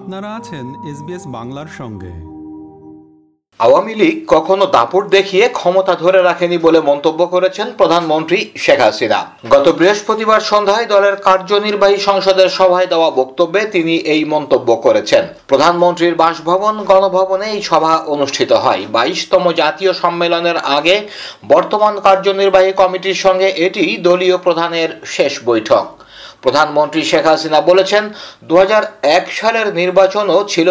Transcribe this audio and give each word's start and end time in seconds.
আপনারা 0.00 0.34
আছেন 0.34 0.66
এসবিএস 0.90 1.22
বাংলার 1.26 1.66
সঙ্গে। 1.78 2.12
আওয়ামী 3.58 3.94
লীগ 3.94 4.24
কখনো 4.28 4.66
দাপট 4.66 5.08
দেখিয়ে 5.08 5.48
ক্ষমতা 5.48 5.94
ধরে 5.94 6.22
রাখেনি 6.22 6.58
বলে 6.58 6.80
মন্তব্য 6.80 7.26
করেছেন 7.26 7.72
প্রধানমন্ত্রী 7.76 8.50
শেখ 8.56 8.80
হাসিনা। 8.80 9.30
গত 9.50 9.68
বৃহস্পতিবার 9.68 10.40
সন্ধ্যায় 10.40 10.86
দলের 10.86 11.16
কার্যনির্বাহী 11.16 11.96
সংসদের 11.96 12.48
সভায় 12.48 12.86
দেওয়া 12.86 13.10
বক্তব্যে 13.10 13.60
তিনি 13.60 13.96
এই 13.96 14.24
মন্তব্য 14.24 14.76
করেছেন। 14.76 15.26
প্রধানমন্ত্রীর 15.48 16.14
বাসভবন, 16.14 16.84
গণভবনে 16.84 17.46
এই 17.50 17.62
সভা 17.62 17.96
অনুষ্ঠিত 17.96 18.52
হয়। 18.52 18.86
বাইশতম 18.92 19.52
জাতীয় 19.52 19.92
সম্মেলনের 19.92 20.56
আগে 20.56 21.08
বর্তমান 21.48 22.00
কার্যনির্বাহী 22.00 22.72
কমিটির 22.72 23.14
সঙ্গে 23.14 23.48
এটি 23.48 23.96
দলীয় 23.96 24.36
প্রধানের 24.36 25.00
শেষ 25.04 25.40
বৈঠক। 25.44 25.99
প্রধানমন্ত্রী 26.42 27.02
শেখ 27.10 27.24
হাসিনা 27.30 27.60
বলেছেন 27.70 28.04
দু 28.48 28.54
হাজার 28.62 28.82
এক 29.16 29.24
সালের 29.38 29.66
নির্বাচনও 29.80 30.38
ছিল 30.52 30.68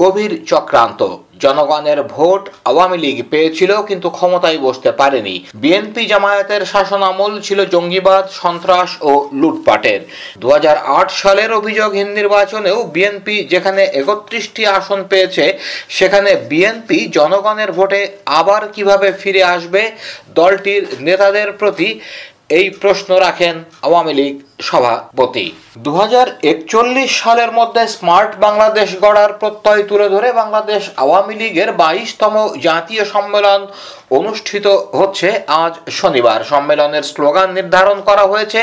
গভীর 0.00 0.32
চক্রান্ত। 0.50 1.02
জনগণের 1.44 2.00
ভোট 2.14 2.42
আওয়ামী 2.70 2.98
লীগ 3.04 3.18
পেয়েছিল, 3.32 3.72
কিন্তু 3.88 4.08
ক্ষমতায় 4.18 4.58
বসতে 4.66 4.90
পারেনি। 5.00 5.34
বিএনপি 5.62 6.02
জামায়াতের 6.12 6.62
শাসনামল 6.72 7.32
ছিল 7.46 7.58
জঙ্গিবাদ, 7.74 8.24
সন্ত্রাস 8.42 8.90
ও 9.10 9.12
লুটপাটের। 9.40 10.00
দু 10.42 10.46
হাজার 10.54 10.76
আট 10.98 11.08
সালের 11.22 11.50
অভিযোগহীন 11.60 12.08
নির্বাচনেও 12.18 12.78
বিএনপি 12.94 13.36
যেখানে 13.52 13.82
একত্রিশটি 14.00 14.62
আসন 14.78 15.00
পেয়েছে, 15.10 15.44
সেখানে 15.98 16.30
বিএনপি 16.50 16.98
জনগণের 17.18 17.70
ভোটে 17.78 18.00
আবার 18.40 18.62
কীভাবে 18.74 19.08
ফিরে 19.20 19.42
আসবে, 19.54 19.82
দলটির 20.38 20.82
নেতাদের 21.06 21.48
প্রতি 21.60 21.88
এই 22.58 22.66
প্রশ্ন 22.82 23.10
রাখেন 23.26 23.54
আওয়ামী 23.86 24.12
লীগ 24.18 24.34
সভাপতি। 24.58 25.46
দু 25.78 25.92
হাজার 26.00 26.26
একচল্লিশ 26.52 27.10
সালের 27.22 27.50
মধ্যে 27.52 27.82
স্মার্ট 27.86 28.32
বাংলাদেশ 28.46 28.88
গড়ার 29.04 29.32
প্রত্যয় 29.40 29.82
তুলে 29.82 30.06
ধরে 30.08 30.28
বাংলাদেশ 30.32 30.82
আওয়ামী 30.96 31.34
লীগের 31.40 31.70
বাইশতম 31.72 32.34
জাতীয় 32.68 33.04
সম্মেলন 33.04 33.60
অনুষ্ঠিত 34.18 34.66
হচ্ছে 34.98 35.28
আজ 35.62 35.74
শনিবার। 36.00 36.38
সম্মেলনের 36.44 37.04
স্লোগান 37.12 37.48
নির্ধারণ 37.58 37.98
করা 38.08 38.24
হয়েছে, 38.26 38.60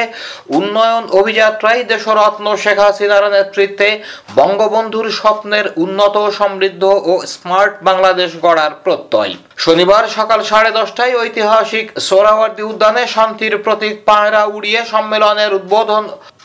উন্নয়ন 0.49 1.03
অভিযাত্রায় 1.19 1.81
দেশরত্ন 1.83 2.45
শেখ 2.55 2.77
হাসিনার 2.79 3.25
নেতৃত্বে 3.35 3.89
বঙ্গবন্ধুর 4.35 5.07
স্বপ্নের 5.19 5.65
উন্নত, 5.75 6.15
সমৃদ্ধ 6.39 6.83
ও 7.11 7.13
স্মার্ট 7.33 7.73
বাংলাদেশ 7.87 8.29
গড়ার 8.45 8.73
প্রত্যয়। 8.85 9.33
শনিবার 9.65 10.03
সকাল 10.17 10.39
সাড়ে 10.43 10.71
দশটায় 10.71 11.13
ঐতিহাসিক 11.21 11.85
সোহরাওয়ার্দী 12.07 12.63
উদ্যানে 12.71 13.03
শান্তির 13.15 13.53
প্রতীক 13.65 13.95
পায়রা 14.05 14.41
উড়িয়ে 14.55 14.81
সম্মেলনের 14.85 15.51
উদ্বোধন 15.53 15.78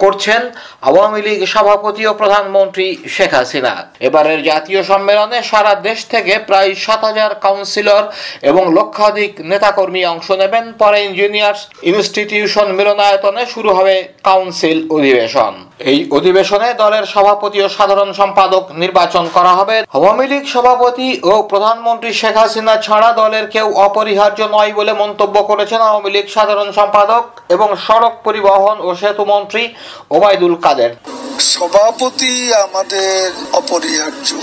করছেন 0.03 0.43
আওয়ামী 0.89 1.21
লীগ 1.27 1.41
সভাপতি 1.55 2.03
ও 2.11 2.13
প্রধানমন্ত্রী 2.21 2.87
শেখ 3.15 3.31
হাসিনা। 3.35 3.73
এবারের 4.09 4.41
জাতীয় 4.43 4.81
সম্মেলনে 4.91 5.39
সারা 5.51 5.73
দেশ 5.89 5.99
থেকে 6.13 6.33
প্রায় 6.49 6.71
সাত 6.85 7.01
হাজার 7.09 7.31
কাউন্সিলর 7.45 8.05
এবং 8.51 8.63
লক্ষাধিক 8.79 9.33
নেতাকর্মী 9.51 10.03
অংশ 10.13 10.29
নেবেন। 10.43 10.65
পরে 10.83 10.99
ইঞ্জিনিয়ার্স 11.09 11.61
ইনস্টিটিউশন 11.91 12.67
মিলনায়তনে 12.79 13.43
শুরু 13.47 13.71
হবে 13.79 13.95
কাউন্সিল 14.29 14.79
অধিবেশন। 14.97 15.53
এই 15.91 15.99
অধিবেশনে 16.11 16.69
দলের 16.83 17.05
সভাপতি 17.15 17.59
ও 17.63 17.69
সাধারণ 17.69 18.11
সম্পাদক 18.21 18.65
নির্বাচন 18.83 19.25
করা 19.37 19.53
হবে। 19.59 19.77
আওয়ামী 19.97 20.27
লীগ 20.33 20.45
সভাপতি 20.55 21.09
ও 21.33 21.35
প্রধানমন্ত্রী 21.53 22.11
শেখ 22.21 22.37
হাসিনা 22.43 22.75
ছাড়া 22.87 23.11
দলের 23.13 23.45
কেউ 23.55 23.69
অপরিহার্য 23.89 24.41
নয় 24.57 24.73
বলে 24.79 24.93
মন্তব্য 25.03 25.37
করেছেন 25.51 25.81
আওয়ামী 25.89 26.11
লীগ 26.11 26.27
সাধারণ 26.37 26.69
সম্পাদক 26.79 27.25
এবং 27.55 27.69
সড়ক 27.87 28.15
পরিবহন 28.27 28.77
ও 28.87 28.89
সেতু 29.01 29.24
মন্ত্রী 29.25 29.75
ওবায়দুল 30.11 30.55
কাদের। 30.55 30.91
সভাপতি 31.41 32.55
আমাদের 32.55 33.33
অপরিহার্য 33.53 34.35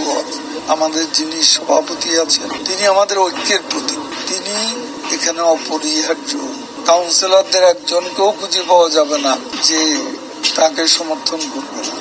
আমাদের 0.68 1.12
যিনি 1.14 1.44
সভাপতি 1.44 2.20
আছেন, 2.20 2.50
তিনি 2.66 2.88
আমাদের 2.88 3.18
ঐক্যের 3.20 3.60
প্রতীক। 3.70 4.00
তিনি 4.28 4.56
এখানে 5.16 5.42
অপরিহার্য। 5.42 6.38
কাউন্সিলরদের 6.86 7.64
একজনকেও 7.64 8.32
খুঁজে 8.32 8.64
পাওয়া 8.68 8.90
যাবে 8.90 9.18
না 9.18 9.38
যে 9.64 9.98
তাকে 10.56 10.88
সমর্থন 10.88 11.38
করবে 11.38 11.82
না। 11.88 11.94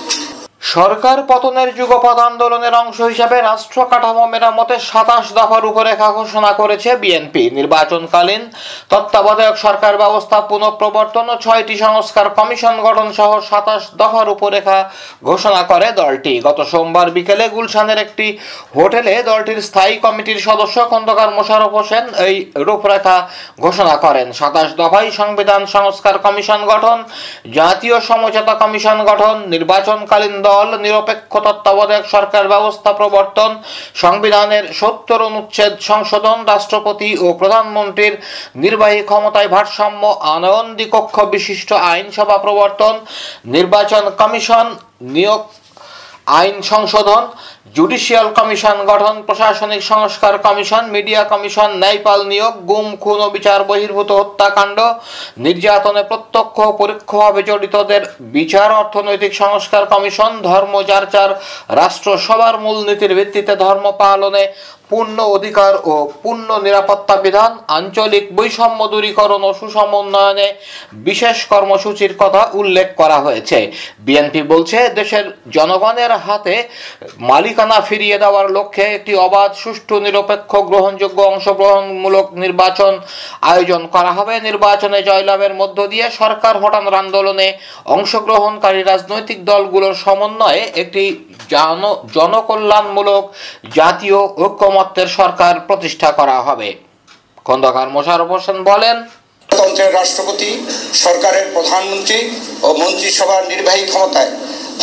সরকার 0.62 1.18
পতনের 1.30 1.68
যুগপৎ 1.78 2.18
আন্দোলনের 2.28 2.74
অংশ 2.82 2.98
হিসাবে 3.12 3.36
রাষ্ট্র 3.40 3.78
কাঠামো 3.90 4.24
মেরামতের 4.32 4.82
সাতাশ 4.90 5.24
দফার 5.38 5.64
রূপরেখা 5.66 6.08
ঘোষণা 6.18 6.52
করেছে 6.60 6.90
বিএনপি। 7.02 7.42
নির্বাচনকালীন 7.58 8.42
তত্ত্বাবধায়ক 8.90 9.56
সরকার 9.64 9.94
ব্যবস্থা 10.02 10.38
পুনঃপ্রবর্তন 10.50 11.26
ও 11.32 11.34
ছয়টি 11.44 11.74
সংস্কার 11.84 12.26
কমিশন 12.38 12.74
গঠন 12.86 13.08
সহ 13.18 13.30
সাতাশ 13.50 13.82
দফার 14.00 14.28
রূপরেখা 14.30 14.78
ঘোষণা 15.28 15.62
করে 15.70 15.86
দলটি। 16.00 16.34
গত 16.46 16.58
সোমবার 16.72 17.08
বিকেলে 17.16 17.46
গুলশানের 17.56 17.98
একটি 18.04 18.26
হোটেলে 18.76 19.14
দলটির 19.30 19.60
স্থায়ী 19.68 19.94
কমিটির 20.04 20.40
সদস্য 20.48 20.76
খন্দকার 20.90 21.30
মোশারফ 21.36 21.72
হোসেন 21.78 22.04
এই 22.26 22.36
রূপরেখা 22.66 23.16
ঘোষণা 23.64 23.94
করেন। 24.04 24.26
সাতাশ 24.38 24.68
দফায় 24.80 25.10
সংবিধান 25.20 25.62
সংস্কার 25.76 26.16
কমিশন 26.26 26.60
গঠন, 26.72 26.98
জাতীয় 27.58 27.96
সমঝোতা 28.08 28.54
কমিশন 28.62 28.98
গঠন, 29.10 29.34
নির্বাচনকালীন 29.54 30.34
দল 30.50 30.68
নিরপেক্ষ 30.84 31.32
তত্ত্বাবধায়ক 31.46 32.06
সরকার 32.14 32.44
ব্যবস্থা 32.54 32.90
প্রবর্তন, 33.00 33.50
সংবিধানের 34.02 34.64
সত্তর 34.80 35.20
অনুচ্ছেদ 35.28 35.72
সংশোধন, 35.90 36.38
রাষ্ট্রপতি 36.52 37.10
ও 37.24 37.26
প্রধানমন্ত্রীর 37.40 38.14
নির্বাহী 38.64 39.00
ক্ষমতায় 39.08 39.52
ভারসাম্য 39.54 40.02
আনয়ন 40.34 40.66
দ্বিকক্ষ 40.78 41.16
বিশিষ্ট 41.34 41.70
আইনসভা 41.92 42.36
প্রবর্তন, 42.44 42.94
নির্বাচন 43.56 44.04
কমিশন 44.20 44.66
নিয়োগ 45.14 45.42
আইন 46.40 46.56
সংশোধন 46.72 47.22
জুডিশিয়াল 47.76 48.28
কমিশন, 48.38 48.76
গঠন, 48.90 49.14
প্রশাসনিক 49.28 49.82
সংস্কার 49.92 50.34
কমিশন, 50.46 50.84
মিডিয়া 50.96 51.22
কমিশন, 51.32 51.70
ন্যায়পাল 51.82 52.20
নিয়োগ, 52.32 52.54
গুম, 52.70 52.86
খুন 53.02 53.18
ও 53.26 53.28
বিচার 53.36 53.60
বহির্ভূত 53.70 54.10
হত্যাকাণ্ড, 54.18 54.78
নির্যাতনে 55.44 56.02
প্রত্যক্ষ 56.10 56.56
পরোক্ষভাবে 56.80 57.40
জড়িতদের 57.48 58.02
বিচার, 58.36 58.68
অর্থনৈতিক 58.82 59.32
সংস্কার 59.42 59.82
কমিশন, 59.92 60.30
ধর্ম, 60.48 60.74
যার 60.90 61.04
রাষ্ট্র, 61.80 62.08
সবার 62.26 62.54
মূলনীতির 62.64 63.16
ভিত্তিতে 63.18 63.54
ধর্ম 63.64 63.84
পালনে 64.02 64.44
পূর্ণ 64.90 65.18
অধিকার 65.36 65.72
ও 65.92 65.94
পূর্ণ 66.22 66.48
নিরাপত্তা 66.66 67.16
বিধান, 67.24 67.50
আঞ্চলিক 67.78 68.24
বৈষম্য 68.38 68.80
দূরীকরণ 68.92 69.42
ও 69.48 69.50
সুষম 69.60 69.90
উন্নয়নে 70.02 70.48
বিশেষ 71.08 71.36
কর্মসূচির 71.52 72.12
কথা 72.22 72.42
উল্লেখ 72.60 72.88
করা 73.00 73.18
হয়েছে। 73.26 73.58
বিএনপি 74.06 74.40
বলছে, 74.52 74.78
দেশের 74.98 75.26
জনগণের 75.56 76.12
হাতে 76.26 76.54
মালিকানা 77.60 77.88
ফিরিয়ে 77.90 78.18
দেওয়ার 78.24 78.46
লক্ষ্যে 78.56 78.84
একটি 78.98 79.12
অবাধ, 79.26 79.50
সুষ্ঠু, 79.62 79.94
নিরপেক্ষ, 80.06 80.52
গ্রহণযোগ্য, 80.70 81.18
অংশগ্রহণমূলক 81.32 82.26
নির্বাচন 82.44 82.92
আয়োজন 83.52 83.82
করা 83.94 84.12
হবে। 84.18 84.34
নির্বাচনে 84.48 84.98
জয়লাভের 85.08 85.54
মধ্য 85.60 85.78
দিয়ে 85.92 86.06
সরকার 86.20 86.54
হটানোর 86.62 87.00
আন্দোলনে 87.02 87.48
অংশগ্রহণকারী 87.96 88.80
রাজনৈতিক 88.82 89.38
দলগুলোর 89.50 89.94
সমন্বয়ে 90.04 90.62
একটি 90.82 91.02
জনকল্যাণমূলক 92.16 93.24
জাতীয় 93.78 94.18
ঐক্যমত্যের 94.44 95.08
সরকার 95.18 95.54
প্রতিষ্ঠা 95.68 96.10
করা 96.18 96.36
হবে। 96.46 96.68
খন্দকার 97.46 97.88
মোশারফ 97.94 98.28
হোসেন 98.34 98.58
বলেন, 98.70 98.96
গণতন্ত্রের 99.48 99.92
রাষ্ট্রপতি, 99.98 100.50
সরকারের 101.04 101.46
প্রধানমন্ত্রী 101.54 102.18
ও 102.66 102.68
মন্ত্রিসভার 102.80 103.42
নির্বাহী 103.52 103.84
ক্ষমতায় 103.90 104.30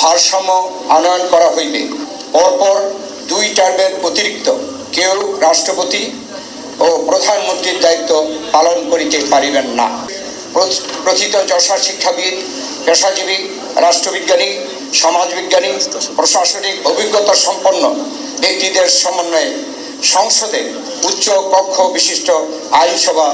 ভারসাম্য 0.01 0.49
আনয়ন 0.95 1.23
করা 1.33 1.49
হইবে 1.55 1.81
পরপর 2.35 2.77
দুই 3.31 3.45
টার্মের 3.57 3.91
অতিরিক্ত 4.07 4.47
কেউ 4.95 5.15
রাষ্ট্রপতি 5.47 6.03
ও 6.85 6.87
প্রধানমন্ত্রীর 7.09 7.77
দায়িত্ব 7.85 8.11
পালন 8.55 8.77
করিতে 8.91 9.17
পারিবেন 9.31 9.67
না। 9.79 9.87
প্রথিত 11.05 11.33
যশা 11.51 11.77
শিক্ষাবিদ, 11.87 12.35
পেশাজীবী, 12.85 13.37
রাষ্ট্রবিজ্ঞানী, 13.85 14.49
সমাজবিজ্ঞানী, 15.03 15.71
প্রশাসনিক 16.17 16.75
অভিজ্ঞতা 16.91 17.33
সম্পন্ন 17.45 17.83
ব্যক্তিদের 18.43 18.87
সমন্বয়ে 19.01 19.51
সংসদে 20.13 20.61
উচ্চ 21.09 21.25
কক্ষ 21.53 21.75
বিশিষ্ট 21.95 22.27
আইনসভা 22.81 23.27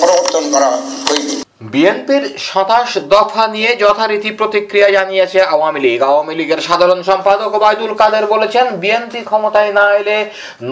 প্রবর্তন 0.00 0.44
করা 0.54 0.70
হইবে। 1.08 1.34
বিএনপির 1.72 2.24
সাতাশ 2.48 2.90
দফা 3.14 3.44
নিয়ে 3.54 3.70
যথারীতি 3.82 4.30
প্রতিক্রিয়া 4.40 4.88
জানিয়েছে 4.96 5.38
আওয়ামী 5.54 5.80
লীগ। 5.84 6.00
আওয়ামী 6.10 6.34
লীগের 6.38 6.60
সাধারণ 6.68 7.00
সম্পাদক 7.10 7.50
ওবায়দুল 7.54 7.92
কাদের 8.00 8.24
বলেছেন, 8.34 8.66
বিএনপি 8.82 9.20
ক্ষমতায় 9.30 9.72
না 9.78 9.86
এলে 10.00 10.16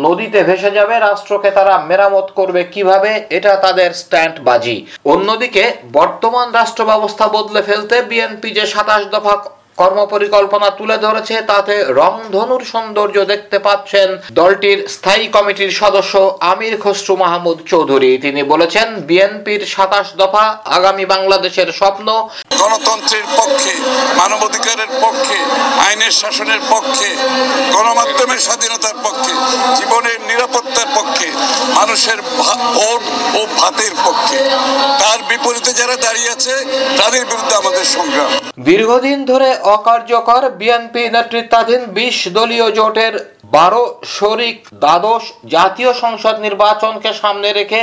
নদীতে 0.05 0.41
ভেসে 0.49 0.71
যাবে 0.79 0.95
রাষ্ট্রকে, 0.99 1.51
তারা 1.59 1.75
মেরামত 1.89 2.27
করবে 2.39 2.63
কীভাবে, 2.75 3.11
এটা 3.37 3.53
তাদের 3.65 3.91
স্ট্যান্ড 4.03 4.37
বাজি 4.47 4.77
অন্যদিকে, 5.13 5.65
বর্তমান 5.99 6.49
রাষ্ট্র 6.59 6.83
ব্যবস্থা 6.91 7.25
বদলে 7.37 7.61
ফেলতে 7.69 7.97
বিএনপি 8.11 8.49
যে 8.59 8.65
সাতাশ 8.75 9.03
দফা 9.15 9.35
কর্মপরিকল্পনা 9.81 10.69
তুলে 10.79 10.97
ধরেছে, 11.05 11.35
তাতে 11.53 11.75
রংধনুর 12.01 12.63
সৌন্দর্য 12.73 13.17
দেখতে 13.33 13.59
পাচ্ছেন 13.67 14.09
দলটির 14.39 14.79
স্থায়ী 14.95 15.25
কমিটির 15.37 15.73
সদস্য 15.81 16.15
আমির 16.53 16.75
খসরু 16.83 17.15
মাহমুদ 17.23 17.59
চৌধুরী। 17.71 18.11
তিনি 18.25 18.41
বলেছেন, 18.53 18.89
বিএনপির 19.09 19.63
সাতাশ 19.75 20.09
দফা 20.21 20.45
আগামী 20.77 21.05
বাংলাদেশের 21.15 21.69
স্বপ্ন। 21.81 22.07
গণতন্ত্রের 22.61 23.27
পক্ষে, 23.39 23.73
মানবাধিকারের 24.21 24.91
পক্ষে, 25.05 25.39
আইনের 25.87 26.15
শাসনের 26.23 26.61
পক্ষে, 26.73 27.09
গণমাধ্যমের 27.75 28.41
স্বাধীনতার 28.47 28.97
পক্ষে, 29.05 29.33
জীবনের 29.79 30.19
মানুষের 31.99 32.21
ভোট 32.77 33.03
ও 33.39 33.41
ভাতের 33.59 33.95
পক্ষে। 34.07 34.39
তার 35.03 35.19
বিপরীতে 35.31 35.71
যারা 35.81 35.97
দাঁড়িয়ে 36.05 36.33
আছে, 36.35 36.55
তাদের 37.01 37.23
বিরুদ্ধে 37.31 37.55
আমাদের 37.63 37.87
সংগ্রাম। 37.97 38.31
দীর্ঘদিন 38.69 39.19
ধরে 39.31 39.49
অকার্যকর 39.77 40.43
বিএনপি 40.61 41.03
নেতৃত্বাধীন 41.17 41.83
বিশ 41.97 42.17
দলীয় 42.37 42.67
জোটের 42.79 43.15
বারো 43.57 43.83
শরিক 44.17 44.57
দ্বাদশ 44.83 45.25
জাতীয় 45.55 45.91
সংসদ 46.03 46.35
নির্বাচনকে 46.47 47.11
সামনে 47.23 47.49
রেখে 47.59 47.81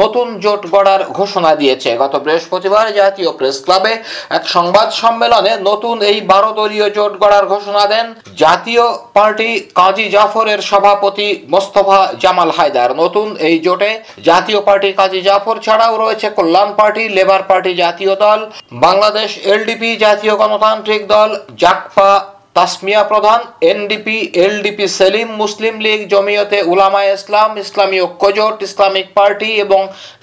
নতুন 0.00 0.26
জোট 0.44 0.62
গড়ার 0.74 1.02
ঘোষণা 1.18 1.52
দিয়েছে। 1.60 1.90
গত 2.02 2.14
বৃহস্পতিবার 2.24 2.86
জাতীয় 3.00 3.30
প্রেস 3.38 3.56
ক্লাবে 3.64 3.92
এক 4.38 4.44
সংবাদ 4.56 4.88
সম্মেলনে 5.02 5.52
নতুন 5.70 5.96
এই 6.10 6.18
বারো 6.32 6.50
দলীয় 6.58 6.88
জোট 6.96 7.14
গড়ার 7.22 7.44
ঘোষণা 7.54 7.84
দেন 7.92 8.06
জাতীয় 8.42 8.84
পার্টি 9.16 9.50
কাজী 9.80 10.06
জাফরের 10.14 10.60
সভাপতি 10.70 11.28
মোস্তফা 11.54 12.00
জামাল 12.22 12.50
হায়দার। 12.56 12.90
নতুন 13.02 13.28
এই 13.50 13.58
জোটে 13.66 13.90
জাতীয় 14.28 14.60
পার্টি 14.68 14.90
কাজী 15.00 15.20
জাফর 15.28 15.56
ছাড়াও 15.66 15.94
রয়েছে 15.96 16.28
কল্যাণ 16.38 16.70
পার্টি, 16.78 17.04
লেবার 17.16 17.42
পার্টি 17.50 17.72
জাতীয় 17.82 18.12
দল, 18.24 18.40
বাংলাদেশ 18.86 19.30
এলডিপি 19.54 19.90
জাতীয় 20.04 20.34
গণতান্ত্রিক 20.40 21.02
দল, 21.14 21.30
জাকফা 21.62 22.10
তাসমিয়া 22.56 23.02
প্রধান, 23.12 23.40
এনডিপি, 23.72 24.18
এলডিপি 24.44 24.86
সেলিম 24.98 25.28
মুসলিম 25.42 25.74
লীগ, 25.84 26.00
জমিয়তে 26.12 26.58
উলামা 26.72 27.02
ইসলাম, 27.16 27.50
ইসলামী 27.64 27.98
ঐক্যজোট, 28.06 28.56
ইসলামিক 28.68 29.06
পার্টি 29.18 29.50
এবং 29.64 29.80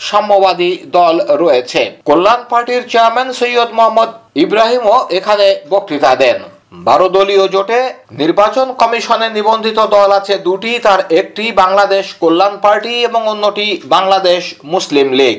সাম্যবাদী 0.08 0.72
দল 0.98 1.16
রয়েছে। 1.44 1.82
কল্যাণ 2.10 2.42
পার্টির 2.52 2.82
চেয়ারম্যান 2.92 3.30
সৈয়দ 3.40 3.70
মোহাম্মদ 3.78 4.10
ইব্রাহিমও 4.44 4.98
এখানে 5.18 5.48
বক্তৃতা 5.74 6.12
দেন। 6.24 6.40
বারো 6.88 7.08
দলীয় 7.16 7.46
জোটে 7.56 7.80
নির্বাচন 8.22 8.68
কমিশনে 8.82 9.28
নিবন্ধিত 9.38 9.80
দল 9.96 10.10
আছে 10.20 10.36
দুটি, 10.48 10.72
তার 10.86 11.02
একটি 11.20 11.46
বাংলাদেশ 11.62 12.06
কল্যাণ 12.22 12.54
পার্টি 12.64 12.94
এবং 13.10 13.22
অন্যটি 13.34 13.68
বাংলাদেশ 13.96 14.42
মুসলিম 14.74 15.08
লীগ। 15.20 15.38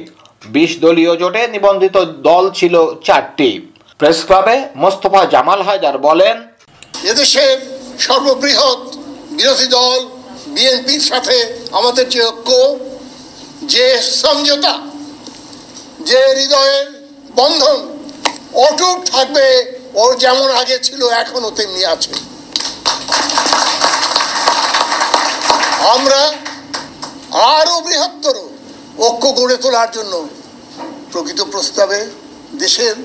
বিশ 0.54 0.70
দলীয় 0.84 1.14
জোটে 1.20 1.42
নিবন্ধিত 1.54 1.96
দল 2.28 2.44
ছিল 2.58 2.74
চারটি। 3.06 3.50
প্রেস 4.00 4.18
ক্লাবে 4.26 4.56
মোস্তফা 4.82 5.22
জামাল 5.32 5.60
হায়দার 5.66 5.96
বলেন 6.08 6.36
এদেশের 7.10 7.56
সর্ববৃহৎ 8.06 8.80
বিরোধী 9.38 9.68
দল 9.76 10.00
বিএনপির 10.54 11.02
সাথে 11.10 11.36
আমাদের 11.78 12.04
যে 12.14 12.20
ঐক্য, 12.30 12.50
যে 13.72 13.86
সমঝোতা 14.22 14.74
যে 16.08 16.20
হৃদয়ের 16.38 16.86
বন্ধন, 17.38 17.78
অটুট 18.66 18.98
থাকবে 19.12 19.46
ওর 20.02 20.12
যেমন 20.24 20.48
আগে 20.60 20.76
ছিল 20.86 21.00
এখনও 21.22 21.50
তেমনি 21.58 21.82
আছে। 21.94 22.12
আমরা 25.94 26.22
আরও 27.56 27.76
বৃহত্তর 27.86 28.36
ঐক্য 29.06 29.24
গড়ে 29.38 29.56
তোলার 29.64 29.90
জন্য 29.96 30.14
প্রকৃত 31.12 31.40
প্রস্তাবে 31.52 32.00
দেশের 32.62 32.96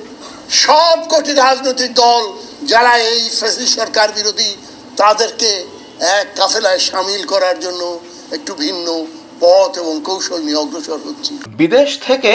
সব 0.64 0.98
কটি 1.12 1.32
রাজনৈতিক 1.46 1.92
দল, 2.04 2.24
যারা 2.72 2.94
এই 3.12 3.22
ফ্যাসিস্ট 3.40 3.74
সরকার 3.80 4.08
বিরোধী, 4.18 4.52
তাদেরকে 5.02 5.52
এক 6.20 6.28
কাফেলায় 6.40 6.82
সামিল 6.90 7.24
করার 7.34 7.58
জন্য 7.66 7.82
একটু 8.36 8.52
ভিন্ন 8.64 8.88
পথ 9.44 9.72
এবং 9.84 9.96
কৌশল 10.08 10.40
নিয়ে 10.48 10.60
অগ্রসর 10.64 11.00
হচ্ছি। 11.08 11.34
বিদেশ 11.62 11.90
থেকে 12.08 12.34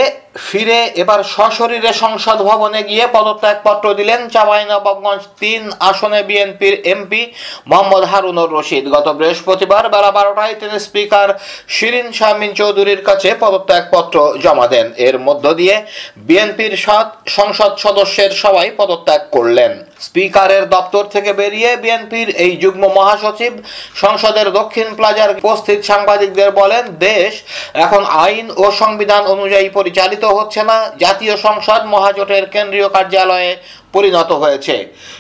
ফিরে 0.49 0.79
এবার 1.03 1.21
সশরীরে 1.35 1.93
সংসদ 2.03 2.39
ভবনে 2.51 2.81
গিয়ে 2.91 3.05
পদত্যাগপত্র 3.17 3.87
দিলেন 4.01 4.21
চাঁপাইনবাবগঞ্জ 4.35 5.23
তিন 5.43 5.63
আসনে 5.91 6.21
বিএনপির 6.29 6.75
এমপি 6.93 7.23
মোহাম্মদ 7.71 8.05
হারুনুর 8.11 8.51
রশিদ। 8.57 8.85
গত 8.97 9.07
বৃহস্পতিবার 9.19 9.85
বেলা 9.95 10.11
বারোটায় 10.19 10.55
তিনি 10.61 10.77
স্পিকার 10.87 11.29
শিরিন 11.77 12.09
শামিন 12.19 12.53
চৌধুরীর 12.61 13.01
কাছে 13.09 13.29
পদত্যাগপত্র 13.43 14.17
জমা 14.45 14.67
দেন। 14.73 14.87
এর 15.09 15.17
মধ্য 15.27 15.45
দিয়ে 15.61 15.77
বিএনপির 16.27 16.75
সাত 16.85 17.09
সংসদ 17.37 17.73
সদস্যের 17.85 18.33
সবাই 18.43 18.69
পদত্যাগ 18.81 19.21
করলেন। 19.37 19.73
স্পিকারের 20.01 20.65
দপ্তর 20.75 21.05
থেকে 21.15 21.31
বেরিয়ে 21.33 21.71
বিএনপির 21.83 22.29
এই 22.45 22.53
যুগ্ম 22.57 22.83
মহাসচিব 22.99 23.53
সংসদের 24.03 24.47
দক্ষিণ 24.53 24.89
প্লাজার 24.99 25.31
উপস্থিত 25.39 25.79
সাংবাদিকদের 25.91 26.51
বলেন, 26.61 26.85
দেশ 27.09 27.33
এখন 27.85 28.03
আইন 28.25 28.47
ও 28.63 28.65
সংবিধান 28.83 29.23
অনুযায়ী 29.35 29.69
পরিচালিত 29.69 30.25
হচ্ছে 30.37 30.61
না, 30.71 30.77
জাতীয় 31.05 31.35
সংসদ 31.47 31.81
মহাজোটের 31.95 32.45
কেন্দ্রীয় 32.55 32.89
কার্যালয়ে 32.89 33.57
পরিণত 33.95 34.31
হয়েছে। 34.33 34.77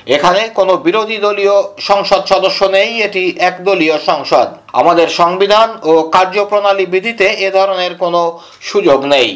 এখানে 0.06 0.42
কোনো 0.58 0.72
বিরোধী 0.86 1.18
দলীয় 1.18 1.56
সংসদ 1.80 2.22
সদস্য 2.32 2.60
নেই, 2.76 2.90
এটি 3.06 3.22
একদলীয় 3.50 3.96
সংসদ। 4.10 4.48
আমাদের 4.80 5.08
সংবিধান 5.20 5.68
ও 5.90 5.92
কার্যপ্রণালী 6.16 6.86
বিধিতে 6.86 7.26
এ 7.46 7.48
ধরনের 7.50 7.92
কোনো 8.02 8.20
সুযোগ 8.60 9.00
নেই। 9.14 9.30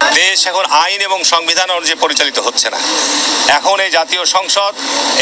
দেশ 0.00 0.38
এখন 0.50 0.64
আইন 0.84 1.00
এবং 1.08 1.18
সংবিধান 1.34 1.68
অনুযায়ী 1.70 1.98
পরিচালিত 2.04 2.38
হচ্ছে 2.46 2.66
না। 2.74 2.80
এখন 3.58 3.76
এই 3.86 3.90
জাতীয় 3.98 4.22
সংসদ 4.36 4.72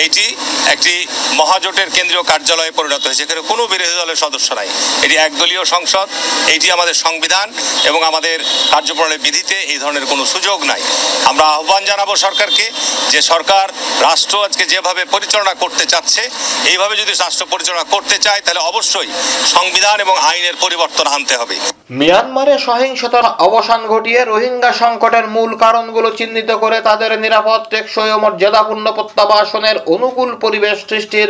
এইটি 0.04 0.26
একটি 0.74 0.94
মহাজোটের 1.40 1.88
কেন্দ্রীয় 1.96 2.24
কার্যালয়ে 2.30 2.72
পরিণত 2.78 3.02
হয়েছে। 3.06 3.22
এখানে 3.24 3.42
কোনো 3.50 3.62
বিরোধী 3.72 3.96
দলের 4.02 4.18
সদস্য 4.24 4.48
নাই। 4.58 4.68
এটি 5.04 5.14
একদলীয় 5.16 5.64
সংসদ 5.74 6.06
এইটি 6.52 6.66
আমাদের 6.76 6.96
সংবিধান 7.06 7.46
এবং 7.88 8.00
আমাদের 8.10 8.36
কার্যপ্রণালী 8.72 9.18
বিধিতে 9.26 9.56
এই 9.72 9.78
ধরনের 9.82 10.06
কোনো 10.06 10.22
সুযোগ 10.34 10.58
নাই। 10.70 10.82
আমরা 11.30 11.44
আহ্বান 11.56 11.82
জানাব 11.90 12.10
সরকারকে 12.24 12.66
যে 13.12 13.20
সরকার, 13.22 13.66
রাষ্ট্র 14.08 14.34
আজকে 14.44 14.64
যেভাবে 14.72 15.02
পরিচালনা 15.14 15.54
করতে 15.62 15.84
চাচ্ছে, 15.92 16.22
এইভাবে 16.70 16.94
যদি 16.96 17.12
রাষ্ট্র 17.24 17.44
পরিচালনা 17.52 17.84
করতে 17.94 18.16
চায়, 18.18 18.40
তাহলে 18.44 18.62
অবশ্যই 18.70 19.08
সংবিধান 19.56 19.96
এবং 20.00 20.14
আইনের 20.30 20.56
পরিবর্তন 20.64 21.06
আনতে 21.16 21.34
হবে। 21.40 21.56
মিয়ানমারে 21.90 22.54
সহিংসতার 22.58 23.26
অবসান 23.46 23.80
ঘটিয়ে 23.92 24.20
রোহিঙ্গা 24.24 24.65
সংকটের 24.82 25.26
মূল 25.34 25.50
কারণগুলো 25.64 26.08
চিহ্নিত 26.18 26.50
করে 26.62 26.76
তাদের 26.80 27.10
নিরাপদ, 27.24 27.60
টেকসই 27.72 28.10
ও 28.14 28.18
মর্যাদাপূর্ণ 28.24 28.86
প্রত্যাবাসনের 28.92 29.76
অনুকূল 29.94 30.30
পরিবেশ 30.44 30.76
সৃষ্টির 30.88 31.28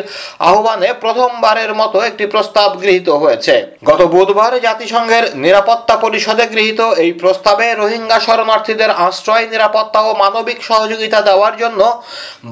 আহ্বানে 0.48 0.88
প্রথমবারের 1.02 1.72
মতো 1.74 1.98
একটি 2.00 2.24
প্রস্তাব 2.26 2.68
গৃহীত 2.82 3.08
হয়েছে। 3.22 3.54
গত 3.84 4.00
বুধবার 4.14 4.52
জাতিসংঘের 4.60 5.24
নিরাপত্তা 5.44 5.94
পরিষদে 5.96 6.44
গৃহীত 6.54 6.80
এই 7.04 7.10
প্রস্তাবে 7.12 7.66
রোহিঙ্গা 7.74 8.18
শরণার্থীদের 8.20 8.90
আশ্রয়, 9.06 9.46
নিরাপত্তা 9.52 10.00
ও 10.08 10.10
মানবিক 10.14 10.58
সহযোগিতা 10.62 11.18
দেওয়ার 11.28 11.54
জন্য 11.56 11.80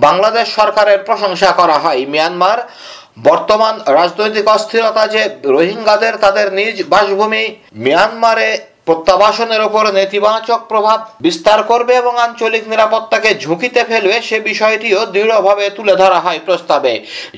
বাংলাদেশ 0.05 0.47
সরকারের 0.59 0.99
প্রশংসা 1.09 1.51
করা 1.53 1.77
হয়। 1.79 2.01
মিয়ানমার 2.13 2.59
বর্তমান 3.29 3.75
রাজনৈতিক 3.99 4.47
অস্থিরতা 4.49 5.05
যে 5.07 5.23
রোহিঙ্গাদের 5.45 6.15
তাদের 6.17 6.47
নিজ 6.53 6.77
বাসভূমি 6.93 7.45
মিয়ানমারে 7.75 8.49
প্রত্যাবাসনের 8.87 9.63
ওপর 9.63 9.85
নেতিবাচক 9.93 10.61
প্রভাব 10.69 10.99
বিস্তার 11.21 11.59
করবে 11.63 11.93
এবং 11.97 12.15
আঞ্চলিক 12.19 12.65
নিরাপত্তাকে 12.69 13.31
ঝুঁকিতে 13.35 13.83
ফেলবে, 13.85 14.17
সে 14.23 14.37
বিষয়টিও 14.41 15.01
দৃঢ়ভাবে 15.07 15.65
তুলে 15.71 15.95
ধরা 15.97 16.19
হয় 16.21 16.41
প্রস্তাবে। 16.47 16.93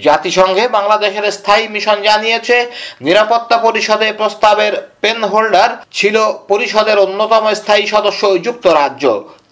জাতিসংঘে 0.07 0.65
বাংলাদেশের 0.69 1.27
স্থায়ী 1.33 1.65
মিশন 1.69 1.99
জানিয়েছে, 2.03 2.57
নিরাপত্তা 3.01 3.57
পরিষদে 3.57 4.09
প্রস্তাবের 4.13 4.73
পেন 5.01 5.19
হোল্ডার 5.25 5.71
ছিল 5.93 6.17
পরিষদের 6.49 6.99
অন্যতম 6.99 7.45
স্থায়ী 7.55 7.85
সদস্য 7.87 8.23
যুক্তরাজ্য। 8.47 9.05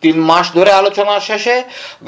তিন 0.05 0.17
মাস 0.31 0.47
ধরে 0.57 0.71
আলোচনা 0.81 1.15
শেষে 1.29 1.57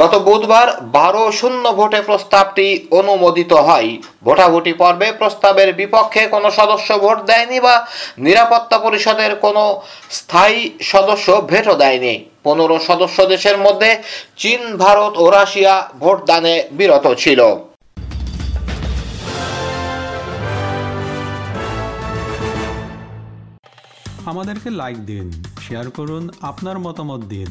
গত 0.01 0.15
বুধবার 0.27 0.69
বারো 0.97 1.25
শূন্য 1.39 1.65
ভোটে 1.79 2.01
প্রস্তাবটি 2.09 2.67
অনুমোদিত 2.99 3.53
হয়। 3.69 3.91
ভোটাভুটি 4.27 4.73
পর্বে 4.83 5.09
প্রস্তাবের 5.21 5.71
বিপক্ষে 5.81 6.23
কোনো 6.35 6.49
সদস্য 6.59 6.89
ভোট 7.05 7.19
দেয়নি 7.31 7.59
বা 7.67 7.75
নিরাপত্তা 8.27 8.77
পরিষদের 8.85 9.33
কোনো 9.45 9.65
স্থায়ী 10.19 10.59
সদস্য 10.93 11.29
ভেটো 11.51 11.75
দেয়নি। 11.83 12.15
পনেরো 12.47 12.77
সদস্য 12.89 13.19
দেশের 13.33 13.57
মধ্যে 13.67 13.91
চীন, 14.43 14.61
ভারত 14.85 15.13
ও 15.23 15.25
রাশিয়া 15.37 15.75
ভোটদানে 16.03 16.55
বিরত 16.79 17.07
ছিল। 17.23 17.41
আমাদেরকে 24.31 24.69
লাইক 24.81 24.99
দিন 25.11 25.27
শেয়ার 25.65 25.87
করুন, 25.99 26.23
আপনার 26.51 26.77
মতামত 26.87 27.21
দিন। 27.35 27.51